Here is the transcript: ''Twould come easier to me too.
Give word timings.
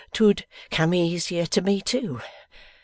''Twould 0.15 0.45
come 0.71 0.95
easier 0.95 1.45
to 1.45 1.61
me 1.61 1.79
too. 1.79 2.21